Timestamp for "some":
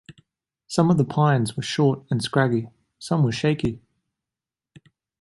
0.65-0.89, 2.97-3.23